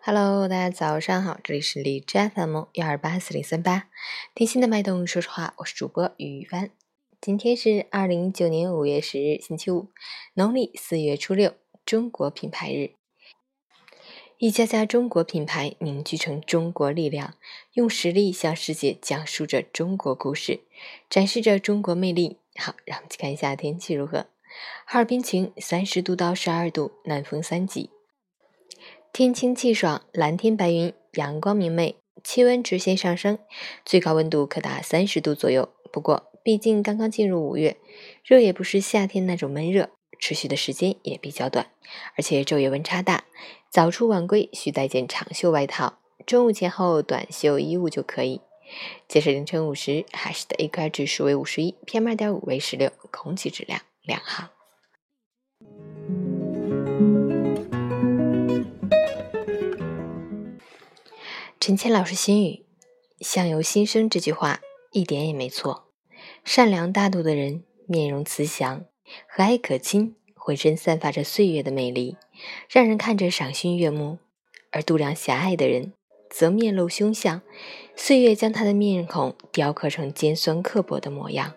[0.00, 3.88] Hello，大家早上好，这里是荔枝 FM 幺二八四零三八，
[4.34, 6.70] 听心的脉动，说实话，我是主播雨帆。
[7.20, 9.88] 今天是二零一九年五月十日，星期五，
[10.34, 11.54] 农历四月初六，
[11.84, 12.92] 中国品牌日。
[14.38, 17.34] 一家家中国品牌凝聚成中国力量，
[17.72, 20.60] 用实力向世界讲述着中国故事，
[21.10, 22.38] 展示着中国魅力。
[22.56, 24.26] 好，让我们去看一下天气如何。
[24.86, 27.90] 哈尔滨晴，三十度到十二度，南风三级。
[29.12, 33.38] 天清气爽，蓝天白云，阳光明媚，气温直线上升，
[33.84, 35.68] 最高温度可达三十度左右。
[35.92, 37.76] 不过，毕竟刚刚进入五月，
[38.24, 41.70] 热也不是夏天那种闷热，持续的时间也比较短，
[42.16, 43.24] 而且昼夜温差大，
[43.70, 48.40] 早出晚归需带件长袖外套，中午前后短袖衣物就可以。
[49.06, 54.50] 截至凌晨五时，海市的 AQI 指数为五十一，PM 二点五为十六，空气质量良好。
[61.58, 62.66] 陈谦老师心语
[63.20, 64.60] ：“相由心生”这句话
[64.92, 65.88] 一点也没错。
[66.44, 68.84] 善良大度的人，面容慈祥，
[69.26, 72.18] 和蔼可亲，浑身散发着岁月的魅力，
[72.68, 74.18] 让人看着赏心悦目；
[74.72, 75.94] 而度量狭隘的人，
[76.28, 77.40] 则面露凶相，
[77.96, 81.54] 岁月将他的面孔雕刻成尖酸刻薄的模样。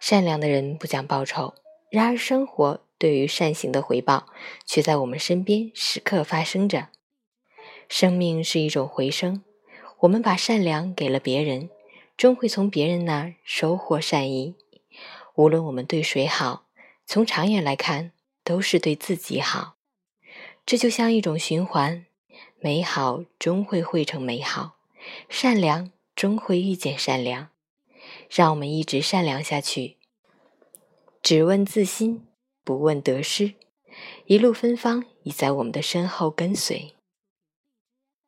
[0.00, 1.54] 善良的人不讲报酬，
[1.90, 4.26] 然而生活对于善行的回报，
[4.64, 6.88] 却在我们身边时刻发生着。
[7.88, 9.42] 生命是一种回声，
[10.00, 11.70] 我们把善良给了别人，
[12.16, 14.54] 终会从别人那儿收获善意。
[15.34, 16.66] 无论我们对谁好，
[17.06, 18.12] 从长远来看，
[18.44, 19.76] 都是对自己好。
[20.66, 22.04] 这就像一种循环，
[22.60, 24.76] 美好终会汇成美好，
[25.28, 27.48] 善良终会遇见善良。
[28.30, 29.96] 让我们一直善良下去，
[31.22, 32.26] 只问自心，
[32.64, 33.54] 不问得失，
[34.26, 36.94] 一路芬芳已在我们的身后跟随。